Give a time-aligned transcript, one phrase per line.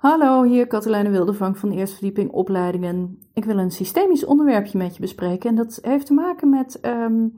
[0.00, 3.18] Hallo, hier Katelijne Wildevang van Eerste Verdieping Opleidingen.
[3.34, 5.50] Ik wil een systemisch onderwerpje met je bespreken.
[5.50, 7.28] En dat heeft te maken met ehm,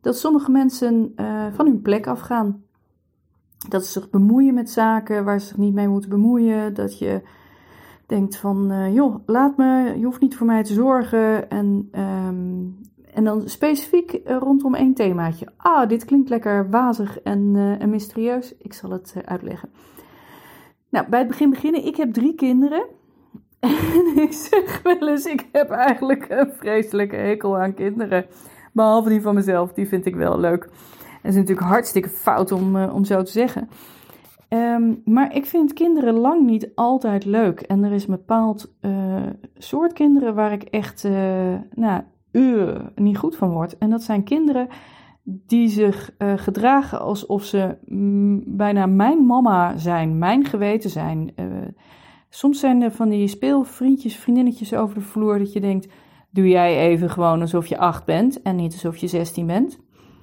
[0.00, 2.64] dat sommige mensen uh, van hun plek afgaan.
[3.68, 6.74] Dat ze zich bemoeien met zaken waar ze zich niet mee moeten bemoeien.
[6.74, 7.22] Dat je
[8.06, 11.50] denkt van, uh, joh, laat me, je hoeft niet voor mij te zorgen.
[11.50, 12.80] En, um,
[13.14, 15.48] en dan specifiek rondom één themaatje.
[15.56, 18.54] Ah, dit klinkt lekker wazig en, en mysterieus.
[18.58, 19.68] Ik zal het uitleggen.
[20.94, 21.86] Nou, bij het begin beginnen.
[21.86, 22.84] Ik heb drie kinderen.
[23.60, 28.26] En ik zeg wel eens, ik heb eigenlijk een vreselijke hekel aan kinderen.
[28.72, 30.64] Behalve die van mezelf, die vind ik wel leuk.
[31.22, 33.68] En is natuurlijk hartstikke fout om, uh, om zo te zeggen.
[34.48, 37.60] Um, maar ik vind kinderen lang niet altijd leuk.
[37.60, 39.22] En er is een bepaald uh,
[39.56, 41.12] soort kinderen waar ik echt uh,
[41.74, 42.02] nou,
[42.94, 43.78] niet goed van word.
[43.78, 44.68] En dat zijn kinderen
[45.24, 51.32] die zich uh, gedragen alsof ze mm, bijna mijn mama zijn, mijn geweten zijn.
[51.36, 51.46] Uh,
[52.28, 55.88] soms zijn er van die speelvriendjes, vriendinnetjes over de vloer dat je denkt,
[56.30, 59.72] doe jij even gewoon alsof je acht bent en niet alsof je zestien bent.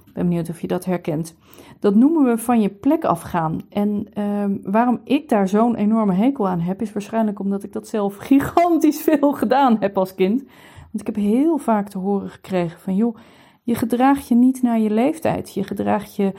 [0.06, 1.36] Ik ben benieuwd of je dat herkent.
[1.80, 3.60] Dat noemen we van je plek afgaan.
[3.68, 7.88] En uh, waarom ik daar zo'n enorme hekel aan heb, is waarschijnlijk omdat ik dat
[7.88, 10.42] zelf gigantisch veel gedaan heb als kind.
[10.76, 13.16] Want ik heb heel vaak te horen gekregen van, joh,
[13.62, 15.54] je gedraagt je niet naar je leeftijd.
[15.54, 16.32] Je gedraagt je,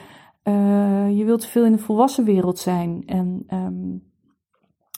[0.44, 3.04] uh, je wilt te veel in de volwassen wereld zijn.
[3.06, 4.04] En um,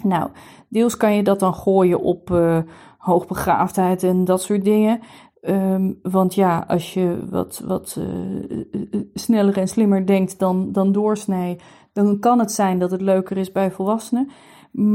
[0.03, 0.29] nou,
[0.69, 2.59] deels kan je dat dan gooien op uh,
[2.97, 4.99] hoogbegaafdheid en dat soort dingen.
[5.41, 11.59] Um, want ja, als je wat, wat uh, sneller en slimmer denkt dan, dan doorsnee,
[11.93, 14.29] dan kan het zijn dat het leuker is bij volwassenen.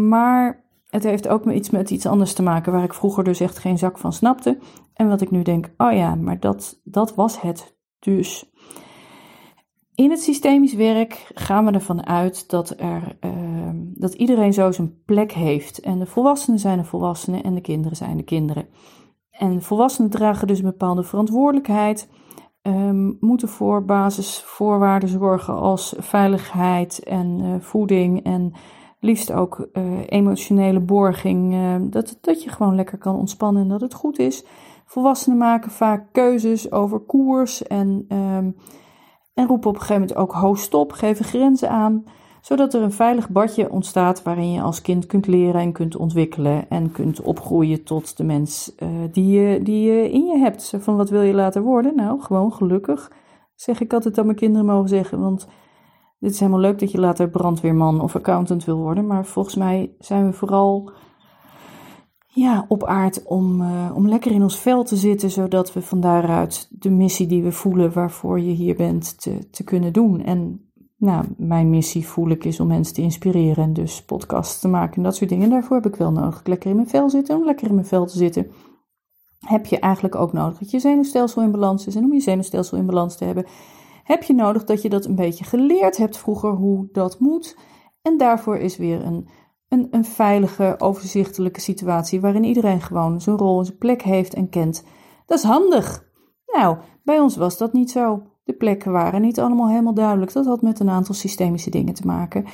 [0.08, 3.58] Maar het heeft ook iets met iets anders te maken waar ik vroeger dus echt
[3.58, 4.58] geen zak van snapte.
[4.94, 8.50] En wat ik nu denk, oh ja, maar dat, dat was het dus.
[9.94, 15.02] In het systemisch werk gaan we ervan uit dat, er, uh, dat iedereen zo zijn
[15.04, 15.80] plek heeft.
[15.80, 18.66] En de volwassenen zijn de volwassenen en de kinderen zijn de kinderen.
[19.30, 22.08] En volwassenen dragen dus een bepaalde verantwoordelijkheid,
[22.62, 28.52] um, moeten voor basisvoorwaarden zorgen als veiligheid en uh, voeding en
[29.00, 31.54] liefst ook uh, emotionele borging.
[31.54, 34.44] Uh, dat, dat je gewoon lekker kan ontspannen en dat het goed is.
[34.84, 38.56] Volwassenen maken vaak keuzes over koers en, um,
[39.34, 42.04] en roepen op een gegeven moment ook ho stop, geven grenzen aan,
[42.40, 46.68] zodat er een veilig badje ontstaat waarin je als kind kunt leren en kunt ontwikkelen
[46.68, 50.74] en kunt opgroeien tot de mens uh, die, je, die je in je hebt.
[50.78, 51.96] Van wat wil je laten worden?
[51.96, 53.12] Nou, gewoon gelukkig,
[53.54, 55.48] zeg ik altijd dat mijn kinderen mogen zeggen, want
[56.20, 59.94] dit is helemaal leuk dat je later brandweerman of accountant wil worden, maar volgens mij
[59.98, 60.90] zijn we vooral
[62.26, 66.00] ja, op aard om, uh, om lekker in ons vel te zitten, zodat we van
[66.00, 70.24] daaruit de missie die we voelen waarvoor je hier bent te, te kunnen doen.
[70.24, 74.68] En nou, mijn missie voel ik is om mensen te inspireren en dus podcasts te
[74.68, 75.50] maken en dat soort dingen.
[75.50, 77.36] Daarvoor heb ik wel nodig lekker in mijn vel zitten.
[77.36, 78.50] Om lekker in mijn vel te zitten
[79.46, 81.94] heb je eigenlijk ook nodig dat je zenuwstelsel in balans is.
[81.94, 83.44] En om je zenuwstelsel in balans te hebben,
[84.10, 87.56] heb je nodig dat je dat een beetje geleerd hebt vroeger hoe dat moet.
[88.02, 89.28] En daarvoor is weer een,
[89.68, 94.48] een, een veilige, overzichtelijke situatie waarin iedereen gewoon zijn rol en zijn plek heeft en
[94.48, 94.84] kent.
[95.26, 96.08] Dat is handig.
[96.46, 98.22] Nou, bij ons was dat niet zo.
[98.44, 100.32] De plekken waren niet allemaal helemaal duidelijk.
[100.32, 102.44] Dat had met een aantal systemische dingen te maken.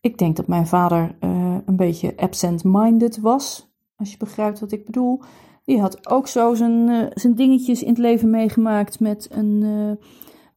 [0.00, 4.84] Ik denk dat mijn vader uh, een beetje absent-minded was, als je begrijpt wat ik
[4.84, 5.20] bedoel.
[5.64, 10.08] Die had ook zo zijn, uh, zijn dingetjes in het leven meegemaakt met een, uh,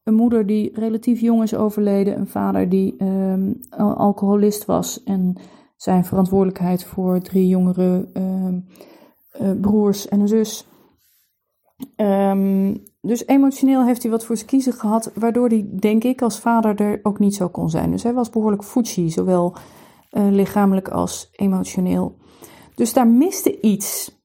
[0.09, 5.35] een moeder die relatief jong is overleden, een vader die um, alcoholist was en
[5.75, 8.65] zijn verantwoordelijkheid voor drie jongere um,
[9.41, 10.67] uh, broers en een zus.
[11.95, 16.39] Um, dus emotioneel heeft hij wat voor zijn kiezen gehad, waardoor hij, denk ik, als
[16.39, 17.91] vader er ook niet zo kon zijn.
[17.91, 19.55] Dus hij was behoorlijk fuji, zowel
[20.11, 22.17] uh, lichamelijk als emotioneel.
[22.75, 24.17] Dus daar miste iets.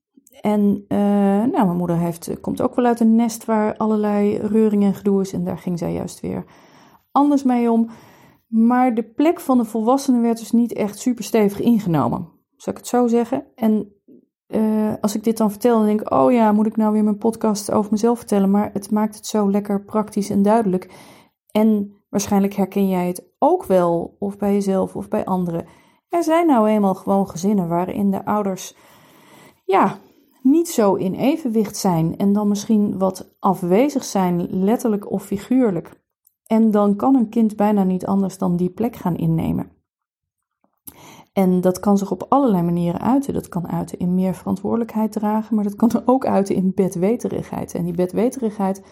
[0.45, 4.83] En uh, nou, mijn moeder heeft, komt ook wel uit een nest waar allerlei reuring
[4.83, 5.33] en gedoe is.
[5.33, 6.45] En daar ging zij juist weer
[7.13, 7.91] anders mee om.
[8.47, 12.29] Maar de plek van de volwassenen werd dus niet echt super stevig ingenomen.
[12.57, 13.47] Zal ik het zo zeggen?
[13.55, 13.93] En
[14.49, 17.05] uh, als ik dit dan vertel, dan denk ik: oh ja, moet ik nou weer
[17.05, 18.51] mijn podcast over mezelf vertellen?
[18.51, 20.91] Maar het maakt het zo lekker praktisch en duidelijk.
[21.51, 25.67] En waarschijnlijk herken jij het ook wel, of bij jezelf of bij anderen.
[26.09, 28.77] Er zijn nou eenmaal gewoon gezinnen waarin de ouders,
[29.65, 29.99] ja,
[30.45, 36.03] niet zo in evenwicht zijn en dan misschien wat afwezig zijn, letterlijk of figuurlijk.
[36.47, 39.71] En dan kan een kind bijna niet anders dan die plek gaan innemen.
[41.33, 43.35] En dat kan zich op allerlei manieren uiten.
[43.35, 47.75] Dat kan uiten in meer verantwoordelijkheid dragen, maar dat kan ook uiten in bedweterigheid.
[47.75, 48.85] En die bedweterigheid,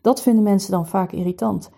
[0.00, 1.70] dat vinden mensen dan vaak irritant.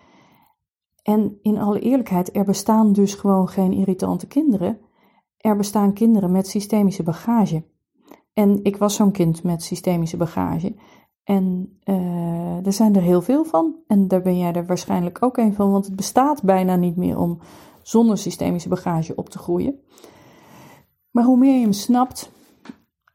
[1.03, 4.79] En in alle eerlijkheid, er bestaan dus gewoon geen irritante kinderen.
[5.37, 7.63] er bestaan kinderen met systemische bagage.
[8.37, 10.75] En ik was zo'n kind met systemische bagage.
[11.23, 13.75] En uh, er zijn er heel veel van.
[13.87, 17.19] En daar ben jij er waarschijnlijk ook een van, want het bestaat bijna niet meer
[17.19, 17.39] om
[17.81, 19.79] zonder systemische bagage op te groeien.
[21.11, 22.31] Maar hoe meer je hem snapt,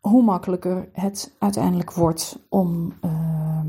[0.00, 3.64] hoe makkelijker het uiteindelijk wordt om uh,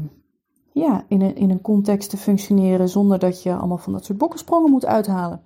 [0.71, 4.17] ja, in, een, in een context te functioneren zonder dat je allemaal van dat soort
[4.17, 5.41] bokkensprongen moet uithalen.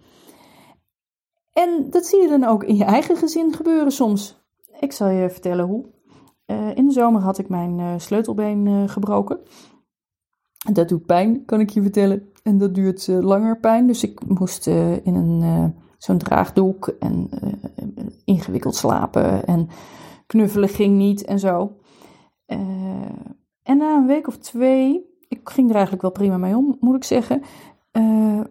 [1.53, 4.45] En dat zie je dan ook in je eigen gezin gebeuren soms.
[4.79, 5.95] Ik zal je vertellen hoe.
[6.47, 9.39] Uh, in de zomer had ik mijn uh, sleutelbeen uh, gebroken.
[10.71, 12.31] Dat doet pijn, kan ik je vertellen.
[12.43, 13.87] En dat duurt langer pijn.
[13.87, 17.29] Dus ik moest in een, zo'n draagdoek en
[18.25, 19.45] ingewikkeld slapen.
[19.45, 19.67] En
[20.27, 21.77] knuffelen ging niet en zo.
[23.63, 26.95] en na een week of twee, ik ging er eigenlijk wel prima mee om, moet
[26.95, 27.41] ik zeggen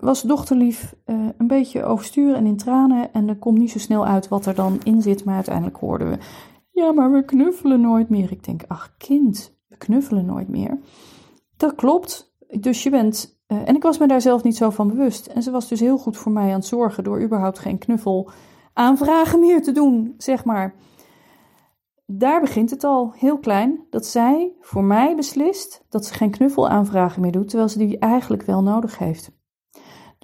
[0.01, 3.13] was dochterlief een beetje oversturen en in tranen.
[3.13, 5.25] En er komt niet zo snel uit wat er dan in zit.
[5.25, 6.19] Maar uiteindelijk hoorden we:
[6.77, 8.33] Ja, maar we knuffelen nooit meer.
[8.33, 10.79] Ik denk: Ach, kind, we knuffelen nooit meer.
[11.57, 12.35] Dat klopt.
[12.61, 13.41] Dus je bent.
[13.49, 15.27] Uh, en ik was me daar zelf niet zo van bewust.
[15.27, 18.31] En ze was dus heel goed voor mij aan het zorgen door überhaupt geen knuffel
[18.73, 20.75] aanvragen meer te doen, zeg maar.
[22.07, 27.21] Daar begint het al, heel klein, dat zij voor mij beslist dat ze geen knuffelaanvragen
[27.21, 29.31] meer doet, terwijl ze die eigenlijk wel nodig heeft.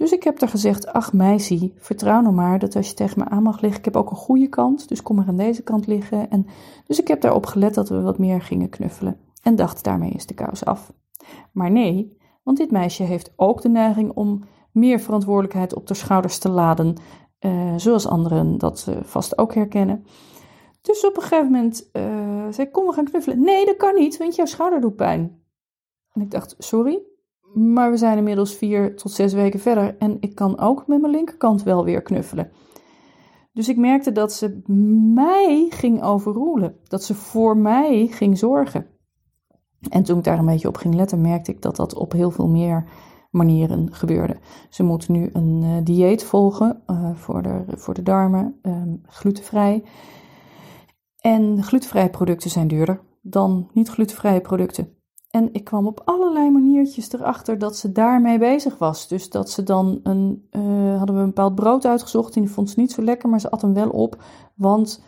[0.02, 3.24] Dus ik heb er gezegd, ach meisje, vertrouw nou maar dat als je tegen me
[3.24, 5.86] aan mag liggen, ik heb ook een goede kant, dus kom maar aan deze kant
[5.86, 6.30] liggen.
[6.30, 6.46] En,
[6.86, 10.26] dus ik heb daarop gelet dat we wat meer gingen knuffelen en dacht, daarmee is
[10.26, 10.92] de kous af.
[11.52, 16.38] Maar nee, want dit meisje heeft ook de neiging om meer verantwoordelijkheid op de schouders
[16.38, 16.96] te laden,
[17.40, 20.04] uh, zoals anderen dat uh, vast ook herkennen.
[20.80, 23.40] Dus op een gegeven moment uh, zei kom we gaan knuffelen.
[23.40, 25.42] Nee, dat kan niet, want jouw schouder doet pijn.
[26.12, 27.02] En ik dacht, sorry,
[27.54, 31.12] maar we zijn inmiddels vier tot zes weken verder en ik kan ook met mijn
[31.12, 32.50] linkerkant wel weer knuffelen.
[33.52, 34.62] Dus ik merkte dat ze
[35.14, 38.86] mij ging overroelen, dat ze voor mij ging zorgen.
[39.88, 42.30] En toen ik daar een beetje op ging letten, merkte ik dat dat op heel
[42.30, 42.84] veel meer
[43.30, 44.38] manieren gebeurde.
[44.68, 49.84] Ze moet nu een uh, dieet volgen uh, voor, de, voor de darmen, um, glutenvrij.
[51.20, 55.01] En glutenvrije producten zijn duurder dan niet glutenvrije producten.
[55.32, 59.08] En ik kwam op allerlei maniertjes erachter dat ze daarmee bezig was.
[59.08, 62.70] Dus dat ze dan een, uh, hadden we een bepaald brood uitgezocht en die vond
[62.70, 64.22] ze niet zo lekker, maar ze at hem wel op,
[64.54, 65.02] want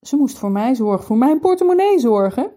[0.00, 2.50] ze moest voor mij zorgen, voor mijn portemonnee zorgen.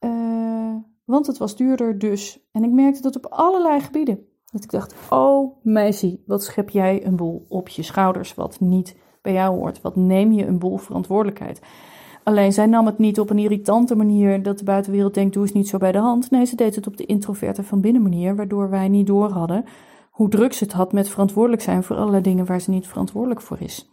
[0.00, 2.48] Uh, want het was duurder dus.
[2.52, 4.26] En ik merkte dat op allerlei gebieden.
[4.52, 8.96] Dat ik dacht, oh meisje, wat schep jij een boel op je schouders wat niet
[9.22, 9.80] bij jou hoort?
[9.80, 11.60] Wat neem je een boel verantwoordelijkheid?
[12.28, 15.52] Alleen zij nam het niet op een irritante manier dat de buitenwereld denkt, doe eens
[15.52, 16.30] niet zo bij de hand.
[16.30, 19.64] Nee, ze deed het op de introverte van binnen manier, waardoor wij niet door hadden
[20.10, 23.40] hoe druk ze het had met verantwoordelijk zijn voor allerlei dingen waar ze niet verantwoordelijk
[23.40, 23.90] voor is.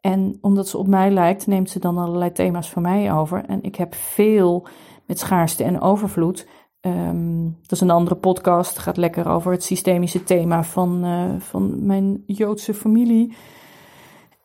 [0.00, 3.44] En omdat ze op mij lijkt, neemt ze dan allerlei thema's van mij over.
[3.44, 4.66] En ik heb veel
[5.06, 6.48] met schaarste en overvloed.
[6.80, 11.86] Um, dat is een andere podcast, gaat lekker over het systemische thema van, uh, van
[11.86, 13.34] mijn Joodse familie.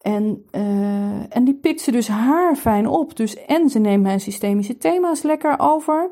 [0.09, 3.15] En, uh, en die pikt ze dus haar fijn op.
[3.15, 6.11] Dus en ze neemt mijn systemische thema's lekker over.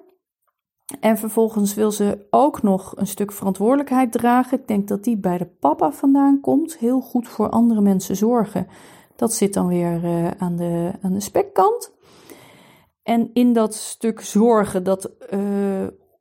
[1.00, 4.60] En vervolgens wil ze ook nog een stuk verantwoordelijkheid dragen.
[4.60, 6.78] Ik denk dat die bij de papa vandaan komt.
[6.78, 8.68] Heel goed voor andere mensen zorgen.
[9.16, 11.94] Dat zit dan weer uh, aan, de, aan de spekkant.
[13.04, 15.40] En in dat stuk zorgen, dat uh,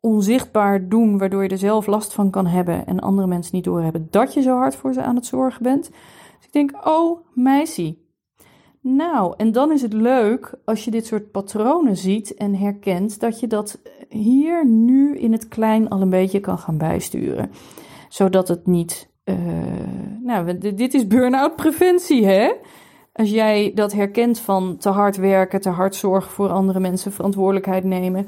[0.00, 4.08] onzichtbaar doen, waardoor je er zelf last van kan hebben en andere mensen niet doorhebben
[4.10, 5.90] dat je zo hard voor ze aan het zorgen bent
[6.46, 7.96] ik denk, oh meisje.
[8.80, 13.40] Nou, en dan is het leuk als je dit soort patronen ziet en herkent, dat
[13.40, 17.50] je dat hier nu in het klein al een beetje kan gaan bijsturen.
[18.08, 19.08] Zodat het niet.
[19.24, 19.36] Uh,
[20.22, 22.52] nou, dit is burn-out preventie, hè?
[23.12, 27.84] Als jij dat herkent van te hard werken, te hard zorgen voor andere mensen, verantwoordelijkheid
[27.84, 28.26] nemen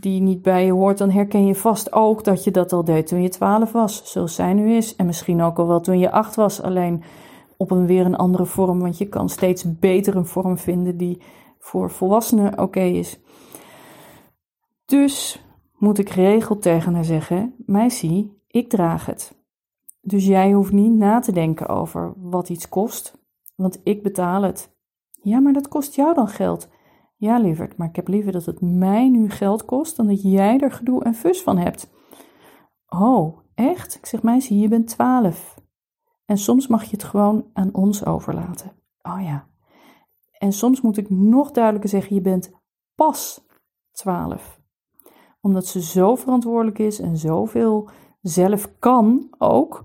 [0.00, 3.06] die niet bij je hoort, dan herken je vast ook dat je dat al deed
[3.06, 4.96] toen je 12 was, zoals zij nu is.
[4.96, 6.62] En misschien ook al wel toen je 8 was.
[6.62, 7.02] Alleen
[7.56, 11.22] op een weer een andere vorm, want je kan steeds beter een vorm vinden die
[11.58, 13.20] voor volwassenen oké is.
[14.84, 15.44] Dus
[15.78, 19.44] moet ik geregeld tegen haar zeggen: Meisje, ik draag het.
[20.00, 23.18] Dus jij hoeft niet na te denken over wat iets kost,
[23.56, 24.74] want ik betaal het.
[25.22, 26.68] Ja, maar dat kost jou dan geld.
[27.16, 30.58] Ja, lieverd, maar ik heb liever dat het mij nu geld kost dan dat jij
[30.58, 31.90] er gedoe en fus van hebt.
[32.88, 33.94] Oh, echt?
[33.94, 35.54] Ik zeg, meisje, je bent twaalf.
[36.26, 38.72] En soms mag je het gewoon aan ons overlaten.
[39.02, 39.46] Oh ja.
[40.38, 42.50] En soms moet ik nog duidelijker zeggen: je bent
[42.94, 43.46] pas
[43.92, 44.60] 12.
[45.40, 47.88] Omdat ze zo verantwoordelijk is en zoveel
[48.20, 49.84] zelf kan ook.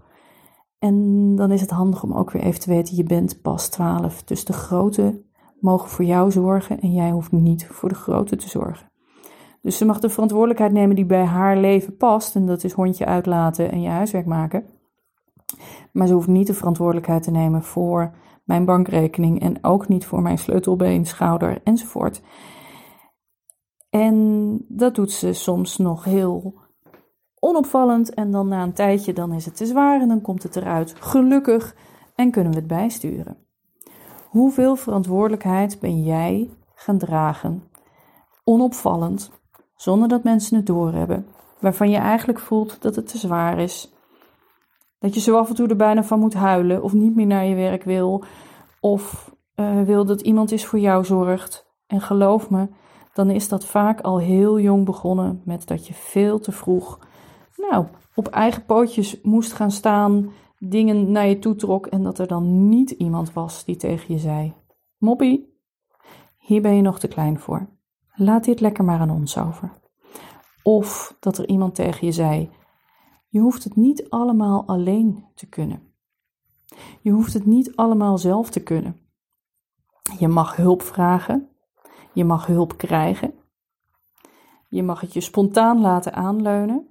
[0.79, 4.23] En dan is het handig om ook weer even te weten: je bent pas 12.
[4.23, 5.23] Dus de grote
[5.59, 8.89] mogen voor jou zorgen en jij hoeft niet voor de grote te zorgen.
[9.61, 12.35] Dus ze mag de verantwoordelijkheid nemen die bij haar leven past.
[12.35, 14.65] En dat is hondje uitlaten en je huiswerk maken.
[15.91, 20.21] Maar ze hoeft niet de verantwoordelijkheid te nemen voor mijn bankrekening en ook niet voor
[20.21, 22.21] mijn sleutelbeen, schouder enzovoort.
[23.89, 26.53] En dat doet ze soms nog heel
[27.39, 30.55] onopvallend en dan na een tijdje dan is het te zwaar en dan komt het
[30.55, 30.95] eruit.
[30.99, 31.75] Gelukkig
[32.15, 33.37] en kunnen we het bijsturen.
[34.29, 37.63] Hoeveel verantwoordelijkheid ben jij gaan dragen,
[38.43, 39.31] onopvallend,
[39.75, 41.25] zonder dat mensen het doorhebben,
[41.59, 43.93] waarvan je eigenlijk voelt dat het te zwaar is,
[45.01, 47.45] dat je zo af en toe er bijna van moet huilen of niet meer naar
[47.45, 48.23] je werk wil
[48.79, 51.69] of uh, wil dat iemand is voor jou zorgt.
[51.87, 52.67] En geloof me,
[53.13, 56.99] dan is dat vaak al heel jong begonnen met dat je veel te vroeg
[57.69, 62.27] nou, op eigen pootjes moest gaan staan, dingen naar je toe trok en dat er
[62.27, 64.53] dan niet iemand was die tegen je zei:
[64.97, 65.59] Moppie,
[66.37, 67.69] hier ben je nog te klein voor.
[68.13, 69.79] Laat dit lekker maar aan ons over.
[70.63, 72.49] Of dat er iemand tegen je zei:
[73.31, 75.93] Je hoeft het niet allemaal alleen te kunnen.
[77.01, 78.99] Je hoeft het niet allemaal zelf te kunnen.
[80.19, 81.49] Je mag hulp vragen.
[82.13, 83.33] Je mag hulp krijgen.
[84.69, 86.87] Je mag het je spontaan laten aanleunen.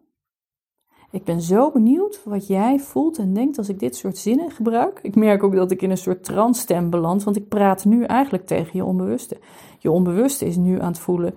[1.10, 4.98] Ik ben zo benieuwd wat jij voelt en denkt als ik dit soort zinnen gebruik.
[5.02, 8.46] Ik merk ook dat ik in een soort transstem beland, want ik praat nu eigenlijk
[8.46, 9.38] tegen je onbewuste.
[9.78, 11.34] Je onbewuste is nu aan het voelen: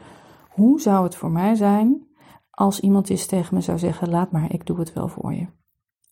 [0.50, 2.08] hoe zou het voor mij zijn
[2.56, 5.48] als iemand is tegen me zou zeggen: laat maar, ik doe het wel voor je.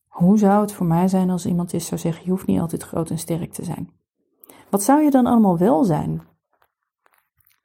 [0.07, 2.83] Hoe zou het voor mij zijn als iemand is zou zeggen: je hoeft niet altijd
[2.83, 3.91] groot en sterk te zijn.
[4.69, 6.21] Wat zou je dan allemaal wel zijn?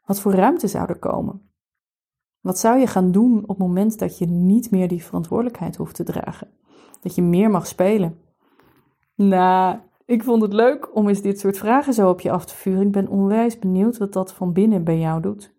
[0.04, 1.50] Wat voor ruimte zou er komen?
[2.40, 5.94] Wat zou je gaan doen op het moment dat je niet meer die verantwoordelijkheid hoeft
[5.94, 6.48] te dragen?
[7.00, 8.18] Dat je meer mag spelen?
[9.14, 12.54] Nou, ik vond het leuk om eens dit soort vragen zo op je af te
[12.54, 12.86] vuren.
[12.86, 15.54] Ik ben onwijs benieuwd wat dat van binnen bij jou doet.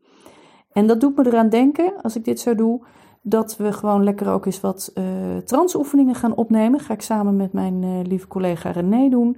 [0.72, 2.86] En dat doet me eraan denken, als ik dit zo doe,
[3.30, 5.04] dat we gewoon lekker ook eens wat uh,
[5.38, 6.80] transoefeningen gaan opnemen.
[6.80, 9.38] Ga ik samen met mijn uh, lieve collega René doen.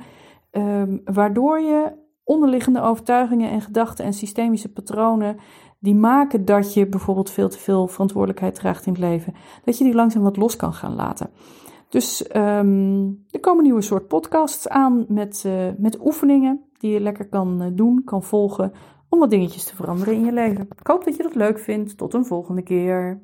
[0.52, 1.92] Um, waardoor je
[2.24, 5.38] onderliggende overtuigingen en gedachten en systemische patronen
[5.80, 9.84] die maken dat je bijvoorbeeld veel te veel verantwoordelijkheid draagt in het leven, dat je
[9.84, 11.30] die langzaam wat los kan gaan laten.
[11.90, 17.28] Dus um, er komen nieuwe soort podcasts aan met, uh, met oefeningen die je lekker
[17.28, 18.72] kan doen, kan volgen
[19.10, 20.68] om wat dingetjes te veranderen in je leven.
[20.80, 21.98] Ik hoop dat je dat leuk vindt.
[21.98, 23.22] Tot een volgende keer.